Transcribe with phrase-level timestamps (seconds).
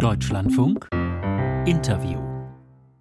[0.00, 0.88] Deutschlandfunk
[1.66, 2.18] Interview.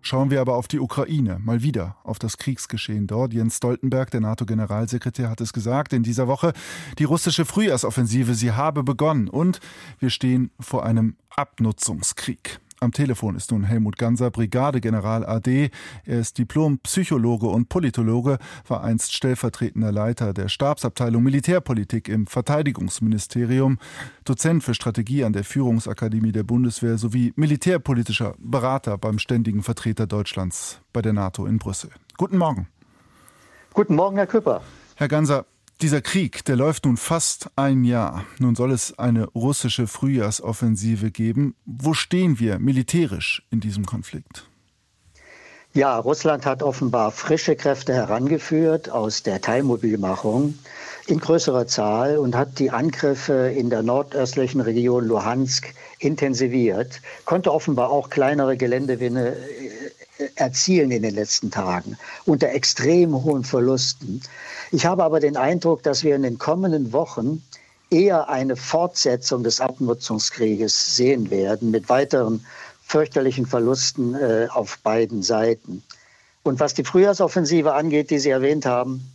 [0.02, 3.34] Schauen wir aber auf die Ukraine, mal wieder auf das Kriegsgeschehen dort.
[3.34, 6.52] Jens Stoltenberg, der NATO-Generalsekretär, hat es gesagt in dieser Woche,
[6.98, 9.62] die russische Frühjahrsoffensive, sie habe begonnen und
[10.00, 12.60] wir stehen vor einem Abnutzungskrieg.
[12.82, 15.70] Am Telefon ist nun Helmut Ganser, Brigadegeneral AD.
[16.06, 18.38] Er ist Diplom-Psychologe und Politologe,
[18.70, 23.80] war einst stellvertretender Leiter der Stabsabteilung Militärpolitik im Verteidigungsministerium,
[24.24, 30.80] Dozent für Strategie an der Führungsakademie der Bundeswehr sowie militärpolitischer Berater beim ständigen Vertreter Deutschlands
[30.94, 31.90] bei der NATO in Brüssel.
[32.18, 32.70] Guten Morgen.
[33.74, 34.62] Guten Morgen, Herr Küpper.
[34.96, 35.46] Herr Ganser,
[35.82, 38.26] dieser Krieg, der läuft nun fast ein Jahr.
[38.40, 41.56] Nun soll es eine russische Frühjahrsoffensive geben.
[41.66, 44.46] Wo stehen wir militärisch in diesem Konflikt?
[45.74, 50.56] Ja, Russland hat offenbar frische Kräfte herangeführt aus der Teilmobilmachung
[51.06, 57.92] in größerer Zahl und hat die Angriffe in der nordöstlichen Region Luhansk intensiviert, konnte offenbar
[57.92, 59.36] auch kleinere Geländewinne
[60.36, 64.22] erzielen in den letzten Tagen unter extrem hohen Verlusten.
[64.72, 67.42] Ich habe aber den Eindruck, dass wir in den kommenden Wochen
[67.90, 72.46] eher eine Fortsetzung des Abnutzungskrieges sehen werden mit weiteren
[72.86, 75.84] fürchterlichen Verlusten äh, auf beiden Seiten.
[76.44, 79.12] Und was die Frühjahrsoffensive angeht, die Sie erwähnt haben,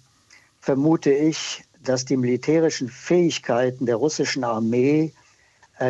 [0.60, 5.12] vermute ich, dass die militärischen Fähigkeiten der russischen Armee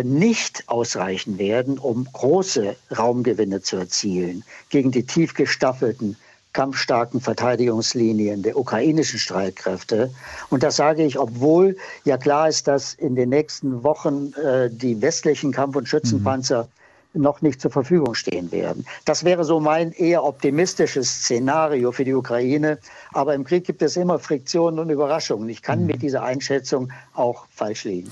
[0.02, 6.16] nicht ausreichen werden, um große Raumgewinne zu erzielen gegen die tief gestaffelten,
[6.54, 10.10] kampfstarken Verteidigungslinien der ukrainischen Streitkräfte.
[10.50, 15.02] Und das sage ich, obwohl ja klar ist, dass in den nächsten Wochen äh, die
[15.02, 16.68] westlichen Kampf- und Schützenpanzer mhm
[17.14, 18.84] noch nicht zur Verfügung stehen werden.
[19.04, 22.78] Das wäre so mein eher optimistisches Szenario für die Ukraine.
[23.12, 25.48] Aber im Krieg gibt es immer Friktionen und Überraschungen.
[25.48, 25.86] Ich kann mhm.
[25.86, 28.10] mit dieser Einschätzung auch falsch liegen.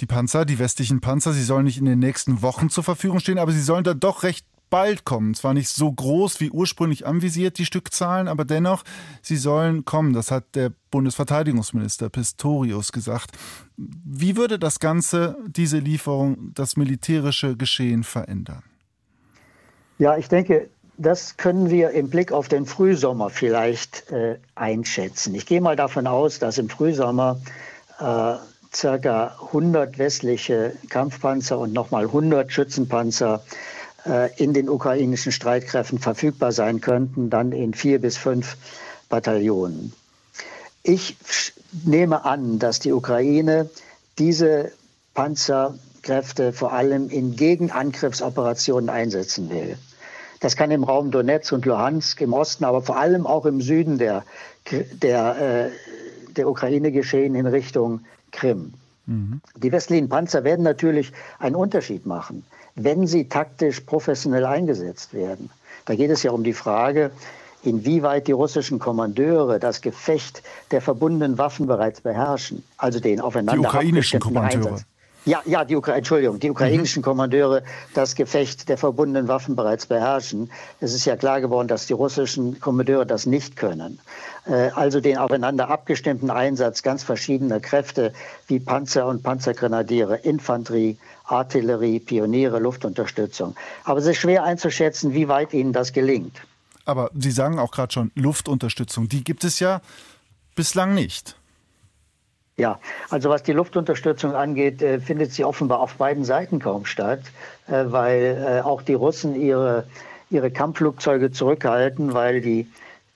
[0.00, 3.38] Die Panzer, die westlichen Panzer, sie sollen nicht in den nächsten Wochen zur Verfügung stehen,
[3.38, 5.34] aber sie sollen da doch recht bald kommen.
[5.34, 8.84] Zwar nicht so groß wie ursprünglich anvisiert, die Stückzahlen, aber dennoch,
[9.22, 10.12] sie sollen kommen.
[10.12, 13.32] Das hat der Bundesverteidigungsminister Pistorius gesagt.
[13.76, 18.62] Wie würde das Ganze, diese Lieferung, das militärische Geschehen verändern?
[19.98, 25.34] Ja, ich denke, das können wir im Blick auf den Frühsommer vielleicht äh, einschätzen.
[25.34, 27.40] Ich gehe mal davon aus, dass im Frühsommer
[28.00, 28.34] äh,
[28.78, 33.42] circa 100 westliche Kampfpanzer und nochmal 100 Schützenpanzer
[34.06, 38.56] äh, in den ukrainischen Streitkräften verfügbar sein könnten, dann in vier bis fünf
[39.08, 39.92] Bataillonen.
[40.82, 41.16] Ich
[41.84, 43.68] nehme an, dass die Ukraine
[44.18, 44.72] diese
[45.14, 49.76] Panzerkräfte vor allem in Gegenangriffsoperationen einsetzen will.
[50.40, 53.98] Das kann im Raum Donetsk und Luhansk im Osten, aber vor allem auch im Süden
[53.98, 54.24] der,
[54.70, 58.04] der, äh, der Ukraine geschehen in Richtung
[58.38, 58.72] Krim.
[59.06, 59.40] Mhm.
[59.56, 62.44] Die westlichen Panzer werden natürlich einen Unterschied machen
[62.78, 65.50] wenn sie taktisch professionell eingesetzt werden.
[65.84, 67.10] Da geht es ja um die Frage,
[67.62, 73.66] inwieweit die russischen Kommandeure das Gefecht der verbundenen Waffen bereits beherrschen, also den aufeinander die
[73.66, 74.68] ukrainischen Kommandeure.
[74.68, 74.84] Einsatz.
[75.24, 77.04] Ja, ja, die Ukra Entschuldigung, die ukrainischen mhm.
[77.04, 77.62] Kommandeure
[77.94, 80.50] das Gefecht der verbundenen Waffen bereits beherrschen.
[80.80, 84.00] Es ist ja klar geworden, dass die russischen Kommandeure das nicht können.
[84.46, 88.12] Äh, also den aufeinander abgestimmten Einsatz ganz verschiedener Kräfte
[88.46, 93.54] wie Panzer und Panzergrenadiere, Infanterie, Artillerie, Pioniere, Luftunterstützung.
[93.84, 96.40] Aber es ist schwer einzuschätzen, wie weit ihnen das gelingt.
[96.84, 99.82] Aber Sie sagen auch gerade schon, Luftunterstützung, die gibt es ja
[100.54, 101.36] bislang nicht.
[102.58, 107.20] Ja, also was die Luftunterstützung angeht, äh, findet sie offenbar auf beiden Seiten kaum statt,
[107.68, 109.84] äh, weil äh, auch die Russen ihre,
[110.28, 112.66] ihre Kampfflugzeuge zurückhalten, weil die,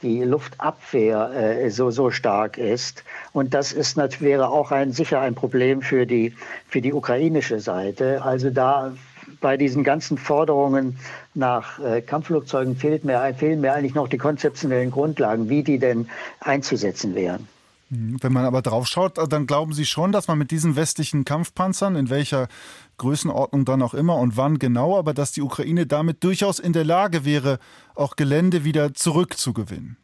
[0.03, 3.05] die Luftabwehr so, so stark ist.
[3.33, 6.35] Und das ist, wäre auch ein, sicher ein Problem für die,
[6.69, 8.23] für die ukrainische Seite.
[8.25, 8.95] Also da
[9.41, 10.99] bei diesen ganzen Forderungen
[11.35, 16.09] nach Kampfflugzeugen fehlt mir, fehlen mir eigentlich noch die konzeptionellen Grundlagen, wie die denn
[16.41, 17.47] einzusetzen wären.
[17.95, 21.95] Wenn man aber drauf schaut, dann glauben Sie schon, dass man mit diesen westlichen Kampfpanzern,
[21.95, 22.49] in welcher
[22.97, 26.85] Größenordnung dann auch immer und wann genau, aber dass die Ukraine damit durchaus in der
[26.85, 27.59] Lage wäre,
[27.95, 29.99] auch Gelände wieder zurückzugewinnen.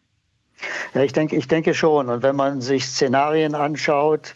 [0.92, 2.10] Ja, ich denke, ich denke schon.
[2.10, 4.34] Und wenn man sich Szenarien anschaut,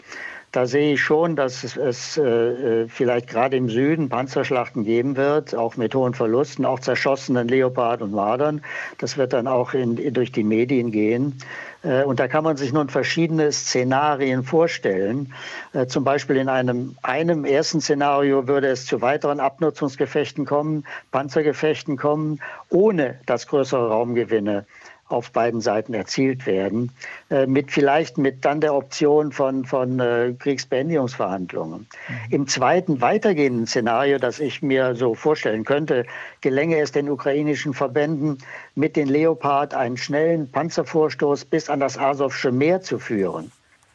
[0.53, 5.55] da sehe ich schon, dass es, es äh, vielleicht gerade im Süden Panzerschlachten geben wird,
[5.55, 8.63] auch mit hohen Verlusten, auch zerschossenen Leopard und Mardern.
[8.99, 11.39] Das wird dann auch in, durch die Medien gehen.
[11.83, 15.33] Äh, und da kann man sich nun verschiedene Szenarien vorstellen.
[15.73, 21.97] Äh, zum Beispiel in einem, einem ersten Szenario würde es zu weiteren Abnutzungsgefechten kommen, Panzergefechten
[21.97, 24.67] kommen, ohne dass größere Raumgewinne
[25.13, 26.91] auf beiden Seiten erzielt werden,
[27.31, 31.81] äh, mit vielleicht mit dann der Option von, von äh, Kriegsbeendigungsverhandlungen.
[31.81, 32.15] Mhm.
[32.31, 36.07] Im zweiten weitergehenden Szenario, das ich mir so vorstellen könnte,
[36.41, 38.39] gelänge es den ukrainischen Verbänden,
[38.75, 43.53] mit den Leopard einen schnellen Panzervorstoß bis an das Asowsche Meer zu führen.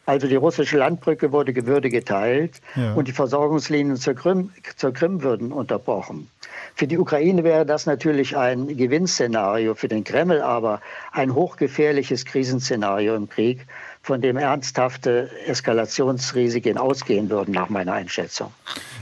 [0.08, 2.94] Also die russische Landbrücke wurde gewürdig geteilt ja.
[2.94, 6.30] und die Versorgungslinien zur Krim, zur Krim würden unterbrochen.
[6.76, 10.82] Für die Ukraine wäre das natürlich ein Gewinnszenario, für den Kreml aber
[11.12, 13.66] ein hochgefährliches Krisenszenario im Krieg,
[14.08, 18.54] von dem ernsthafte Eskalationsrisiken ausgehen würden, nach meiner Einschätzung.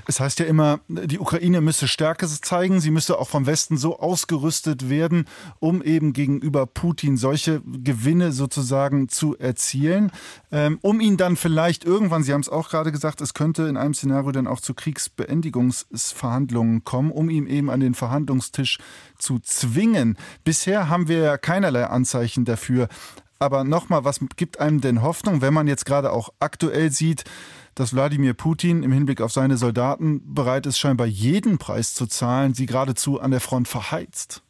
[0.07, 3.99] Es heißt ja immer, die Ukraine müsse Stärke zeigen, sie müsse auch vom Westen so
[3.99, 5.27] ausgerüstet werden,
[5.59, 10.11] um eben gegenüber Putin solche Gewinne sozusagen zu erzielen,
[10.51, 13.77] ähm, um ihn dann vielleicht irgendwann, Sie haben es auch gerade gesagt, es könnte in
[13.77, 18.77] einem Szenario dann auch zu Kriegsbeendigungsverhandlungen kommen, um eben an den Verhandlungstisch
[19.17, 20.17] zu zwingen.
[20.43, 22.87] Bisher haben wir ja keinerlei Anzeichen dafür.
[23.39, 27.25] Aber nochmal, was gibt einem denn Hoffnung, wenn man jetzt gerade auch aktuell sieht,
[27.75, 32.53] dass Wladimir Putin im Hinblick auf seine Soldaten bereit ist, scheinbar jeden Preis zu zahlen,
[32.53, 34.44] sie geradezu an der Front verheizt?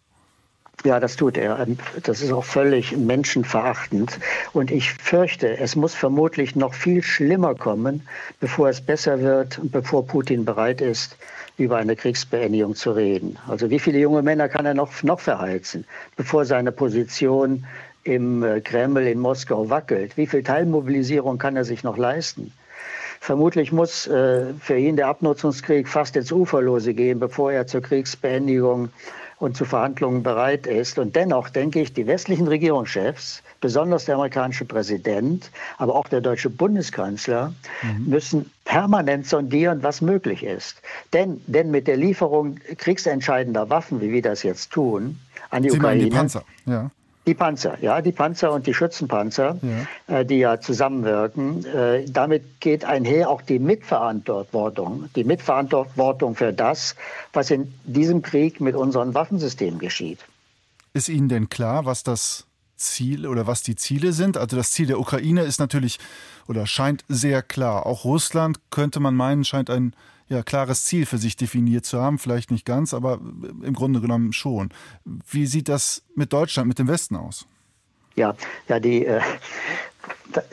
[0.86, 1.66] Ja, das tut er.
[2.04, 4.20] Das ist auch völlig menschenverachtend.
[4.54, 8.08] Und ich fürchte, es muss vermutlich noch viel schlimmer kommen,
[8.40, 11.18] bevor es besser wird und bevor Putin bereit ist,
[11.58, 13.40] über eine Kriegsbeendigung zu reden.
[13.48, 15.86] Also wie viele junge Männer kann er noch, noch verheizen,
[16.18, 17.66] bevor seine Position
[18.04, 20.16] im äh, Kreml in Moskau wackelt.
[20.18, 22.54] Wie viel Teilmobilisierung kann er sich noch leisten?
[23.22, 28.90] Vermutlich muss äh, für ihn der Abnutzungskrieg fast ins Uferlose gehen, bevor er zur Kriegsbeendigung
[29.38, 30.98] und zu Verhandlungen bereit ist.
[30.98, 36.50] Und dennoch denke ich, die westlichen Regierungschefs, besonders der amerikanische Präsident, aber auch der deutsche
[36.50, 38.06] Bundeskanzler, mhm.
[38.10, 40.82] müssen permanent sondieren, was möglich ist.
[41.14, 45.78] Denn, denn mit der Lieferung kriegsentscheidender Waffen, wie wir das jetzt tun, an die Sie
[45.78, 46.04] Ukraine.
[46.04, 46.90] Die Panzer, ja.
[47.28, 49.58] Die Panzer, ja, die Panzer und die Schützenpanzer,
[50.08, 50.20] ja.
[50.20, 51.66] Äh, die ja zusammenwirken.
[51.66, 56.96] Äh, damit geht einher auch die Mitverantwortung, die Mitverantwortung für das,
[57.34, 60.20] was in diesem Krieg mit unseren Waffensystemen geschieht.
[60.94, 62.46] Ist Ihnen denn klar, was das
[62.78, 64.38] Ziel oder was die Ziele sind?
[64.38, 66.00] Also das Ziel der Ukraine ist natürlich
[66.48, 67.86] oder scheint sehr klar.
[67.86, 69.96] Auch Russland könnte man meinen, scheint ein
[70.28, 72.18] ja, klares Ziel für sich definiert zu haben.
[72.18, 73.20] Vielleicht nicht ganz, aber
[73.64, 74.70] im Grunde genommen schon.
[75.04, 77.48] Wie sieht das mit Deutschland, mit dem Westen aus?
[78.16, 78.36] Ja,
[78.68, 79.22] ja die, äh,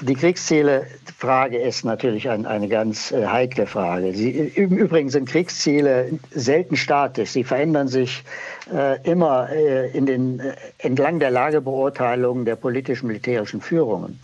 [0.01, 4.13] die Kriegsziele-Frage ist natürlich ein, eine ganz äh, heikle Frage.
[4.13, 7.31] Sie, Im Übrigen sind Kriegsziele selten statisch.
[7.31, 8.25] Sie verändern sich
[8.73, 14.21] äh, immer äh, in den, äh, entlang der Lagebeurteilung der politisch-militärischen Führungen.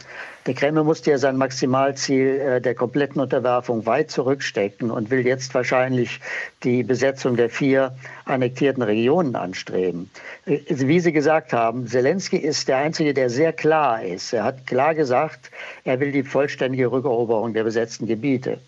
[0.48, 5.52] Der Kreml musste ja sein Maximalziel äh, der kompletten Unterwerfung weit zurückstecken und will jetzt
[5.52, 6.20] wahrscheinlich
[6.64, 10.08] die Besetzung der vier annektierten Regionen anstreben.
[10.46, 14.32] Äh, wie Sie gesagt haben, Zelensky ist der Einzige, der sehr klar ist.
[14.32, 15.50] Er hat klar gesagt,
[15.84, 18.58] er will die vollständige Rückeroberung der besetzten Gebiete.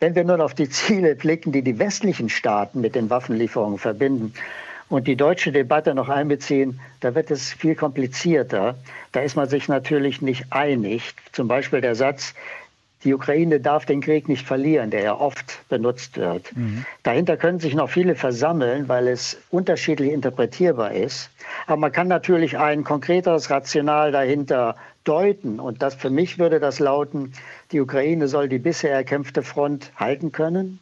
[0.00, 4.34] Wenn wir nun auf die Ziele blicken, die die westlichen Staaten mit den Waffenlieferungen verbinden,
[4.88, 8.76] und die deutsche Debatte noch einbeziehen, da wird es viel komplizierter.
[9.12, 11.14] Da ist man sich natürlich nicht einig.
[11.32, 12.34] Zum Beispiel der Satz,
[13.04, 16.56] die Ukraine darf den Krieg nicht verlieren, der ja oft benutzt wird.
[16.56, 16.86] Mhm.
[17.02, 21.30] Dahinter können sich noch viele versammeln, weil es unterschiedlich interpretierbar ist.
[21.66, 25.60] Aber man kann natürlich ein konkreteres Rational dahinter deuten.
[25.60, 27.34] Und das für mich würde das lauten,
[27.72, 30.80] die Ukraine soll die bisher erkämpfte Front halten können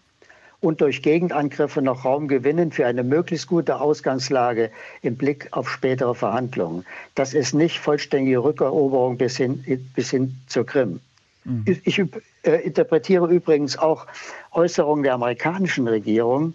[0.63, 4.71] und durch Gegenangriffe noch Raum gewinnen für eine möglichst gute Ausgangslage
[5.03, 6.87] im Blick auf spätere Verhandlungen.
[7.15, 11.01] Das ist nicht vollständige Rückeroberung bis hin, bis hin zur Krim.
[11.45, 11.65] Mhm.
[11.85, 14.07] Ich äh, interpretiere übrigens auch
[14.53, 16.55] Äußerungen der amerikanischen Regierung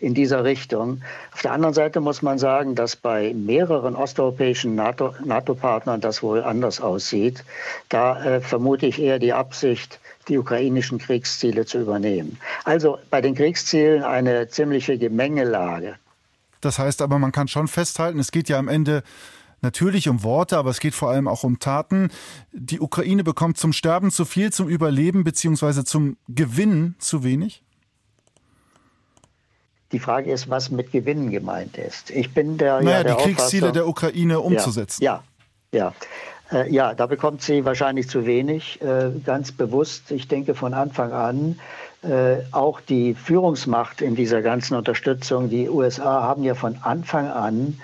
[0.00, 1.02] in dieser Richtung.
[1.32, 6.42] Auf der anderen Seite muss man sagen, dass bei mehreren osteuropäischen NATO-Partnern NATO das wohl
[6.42, 7.44] anders aussieht.
[7.88, 12.38] Da äh, vermute ich eher die Absicht, die ukrainischen Kriegsziele zu übernehmen.
[12.64, 15.94] Also bei den Kriegszielen eine ziemliche Gemengelage.
[16.60, 19.04] Das heißt aber, man kann schon festhalten, es geht ja am Ende
[19.62, 22.10] natürlich um Worte, aber es geht vor allem auch um Taten.
[22.52, 25.84] Die Ukraine bekommt zum Sterben zu viel, zum Überleben bzw.
[25.84, 27.62] zum Gewinnen zu wenig?
[29.96, 32.10] Die Frage ist, was mit Gewinnen gemeint ist.
[32.10, 32.82] Ich bin der.
[32.82, 35.02] Naja, ja, der die Kriegsziele der Ukraine umzusetzen.
[35.02, 35.22] Ja,
[35.72, 35.94] ja.
[36.50, 36.58] ja.
[36.58, 40.10] Äh, ja, da bekommt sie wahrscheinlich zu wenig, äh, ganz bewusst.
[40.10, 41.58] Ich denke von Anfang an,
[42.02, 47.80] äh, auch die Führungsmacht in dieser ganzen Unterstützung, die USA haben ja von Anfang an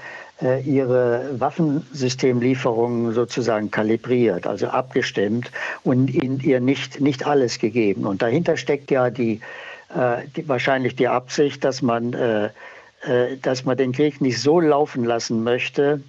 [0.64, 5.52] ihre Waffensystemlieferungen sozusagen kalibriert, also abgestimmt
[5.84, 8.06] und ihnen ihr nicht, nicht alles gegeben.
[8.06, 9.40] Und dahinter steckt ja die,
[9.94, 12.50] äh, die wahrscheinlich die Absicht, dass man, äh,
[13.42, 16.00] dass man den Krieg nicht so laufen lassen möchte,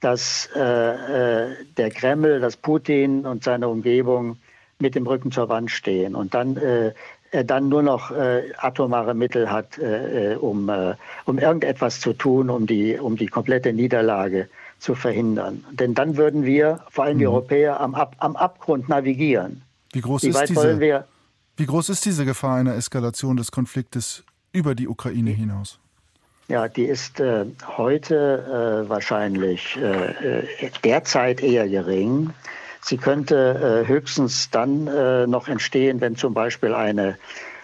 [0.00, 4.36] dass äh, äh, der Kreml, dass Putin und seine Umgebung
[4.78, 6.92] mit dem Rücken zur Wand stehen und dann äh,
[7.30, 10.94] er dann nur noch äh, atomare Mittel hat, äh, äh um, äh,
[11.26, 14.48] um irgendetwas zu tun, um die, um die komplette Niederlage
[14.78, 15.64] zu verhindern.
[15.72, 17.32] Denn dann würden wir, vor allem die mhm.
[17.32, 19.62] Europäer, am, Ab am Abgrund navigieren.
[19.92, 21.02] Wie groß, Wie ist diese,
[21.58, 24.22] wie groß ist diese Gefahr einer Eskalation des Konfliktes
[24.52, 25.80] über die Ukraine hinaus?
[26.46, 27.46] Ja, die ist äh,
[27.76, 32.30] heute äh, wahrscheinlich äh, äh derzeit eher gering.
[32.80, 37.18] Sie könnte äh, höchstens dann äh, noch entstehen, wenn zum Beispiel eine,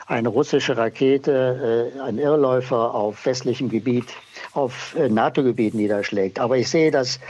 [0.06, 4.06] eine russische Rakete, ein Irrläufer auf westlichem Gebiet,
[4.52, 6.40] auf NATO-Gebiet niederschlägt.
[6.40, 7.20] Aber ich sehe, dass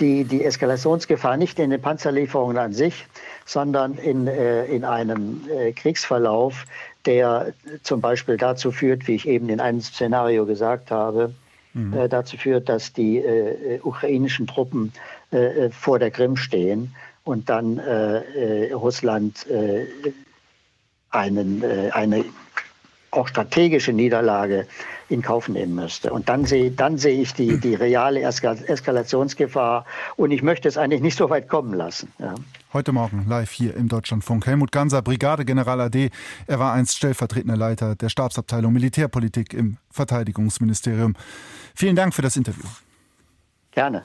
[0.00, 3.06] die, die Eskalationsgefahr nicht in den Panzerlieferungen an sich,
[3.44, 5.42] sondern in, in einem
[5.76, 6.64] Kriegsverlauf,
[7.04, 11.34] der zum Beispiel dazu führt, wie ich eben in einem Szenario gesagt habe,
[11.74, 11.92] mhm.
[11.94, 14.92] äh, dazu führt, dass die äh, ukrainischen Truppen
[15.30, 16.94] äh, vor der Krim stehen
[17.24, 19.86] und dann äh, äh, Russland äh,
[21.10, 22.24] einen, eine
[23.12, 24.66] auch strategische Niederlage
[25.08, 26.12] in Kauf nehmen müsste.
[26.12, 29.84] Und dann sehe, dann sehe ich die, die reale Eskalationsgefahr
[30.16, 32.10] und ich möchte es eigentlich nicht so weit kommen lassen.
[32.18, 32.34] Ja.
[32.72, 34.46] Heute Morgen live hier im Deutschlandfunk.
[34.46, 36.10] Helmut Ganser, Brigadegeneral AD.
[36.46, 41.14] Er war einst stellvertretender Leiter der Stabsabteilung Militärpolitik im Verteidigungsministerium.
[41.74, 42.64] Vielen Dank für das Interview.
[43.72, 44.04] Gerne.